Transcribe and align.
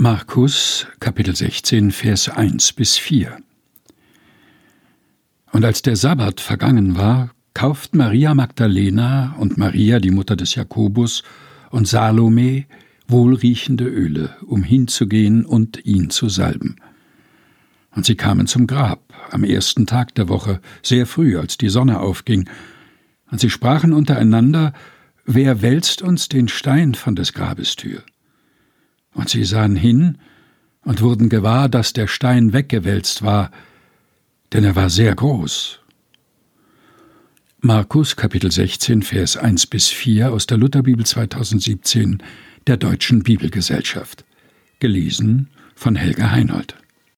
Markus 0.00 0.86
Kapitel 1.00 1.34
16 1.34 1.90
Vers 1.90 2.28
1 2.28 2.72
bis 2.74 2.96
4 2.98 3.36
Und 5.50 5.64
als 5.64 5.82
der 5.82 5.96
Sabbat 5.96 6.40
vergangen 6.40 6.96
war, 6.96 7.32
kauften 7.52 7.98
Maria 7.98 8.32
Magdalena 8.32 9.34
und 9.40 9.58
Maria, 9.58 9.98
die 9.98 10.12
Mutter 10.12 10.36
des 10.36 10.54
Jakobus, 10.54 11.24
und 11.70 11.88
Salome 11.88 12.66
wohlriechende 13.08 13.86
Öle, 13.88 14.36
um 14.46 14.62
hinzugehen 14.62 15.44
und 15.44 15.84
ihn 15.84 16.10
zu 16.10 16.28
salben. 16.28 16.76
Und 17.90 18.06
sie 18.06 18.14
kamen 18.14 18.46
zum 18.46 18.68
Grab 18.68 19.02
am 19.32 19.42
ersten 19.42 19.88
Tag 19.88 20.14
der 20.14 20.28
Woche, 20.28 20.60
sehr 20.80 21.06
früh, 21.06 21.36
als 21.36 21.58
die 21.58 21.70
Sonne 21.70 21.98
aufging, 21.98 22.48
und 23.32 23.40
sie 23.40 23.50
sprachen 23.50 23.92
untereinander, 23.92 24.74
Wer 25.26 25.60
wälzt 25.60 26.02
uns 26.02 26.28
den 26.28 26.46
Stein 26.46 26.94
von 26.94 27.16
des 27.16 27.32
Grabes 27.32 27.74
Tür? 27.74 28.04
Und 29.14 29.28
sie 29.28 29.44
sahen 29.44 29.76
hin 29.76 30.18
und 30.82 31.00
wurden 31.00 31.28
gewahr, 31.28 31.68
dass 31.68 31.92
der 31.92 32.06
Stein 32.06 32.52
weggewälzt 32.52 33.22
war, 33.22 33.50
denn 34.52 34.64
er 34.64 34.76
war 34.76 34.90
sehr 34.90 35.14
groß. 35.14 35.80
Markus 37.60 38.14
Kapitel 38.14 38.52
16 38.52 39.02
Vers 39.02 39.36
1 39.36 39.66
bis 39.66 39.88
4 39.88 40.32
aus 40.32 40.46
der 40.46 40.58
Lutherbibel 40.58 41.04
2017 41.04 42.22
der 42.66 42.76
Deutschen 42.76 43.22
Bibelgesellschaft. 43.24 44.24
Gelesen 44.78 45.48
von 45.74 45.96
Helga 45.96 46.30
Heinold. 46.30 46.76